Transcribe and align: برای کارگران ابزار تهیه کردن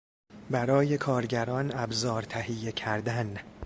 برای 0.49 0.97
کارگران 0.97 1.71
ابزار 1.75 2.21
تهیه 2.21 2.71
کردن 2.71 3.37